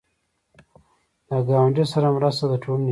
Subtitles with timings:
[1.27, 2.79] د ګاونډي سره مرسته د ټولنې اصلاح ده